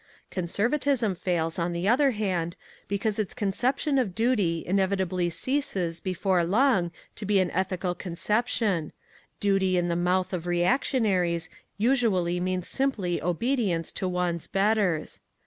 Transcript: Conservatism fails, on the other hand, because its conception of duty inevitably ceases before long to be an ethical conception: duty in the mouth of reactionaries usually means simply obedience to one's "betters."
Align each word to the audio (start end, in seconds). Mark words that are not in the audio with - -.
Conservatism 0.31 1.13
fails, 1.13 1.59
on 1.59 1.73
the 1.73 1.87
other 1.87 2.09
hand, 2.09 2.55
because 2.87 3.19
its 3.19 3.35
conception 3.35 3.99
of 3.99 4.15
duty 4.15 4.63
inevitably 4.65 5.29
ceases 5.29 5.99
before 5.99 6.43
long 6.43 6.89
to 7.15 7.23
be 7.23 7.39
an 7.39 7.51
ethical 7.51 7.93
conception: 7.93 8.93
duty 9.39 9.77
in 9.77 9.89
the 9.89 9.95
mouth 9.95 10.33
of 10.33 10.47
reactionaries 10.47 11.49
usually 11.77 12.39
means 12.39 12.67
simply 12.67 13.21
obedience 13.21 13.91
to 13.91 14.07
one's 14.07 14.47
"betters." 14.47 15.21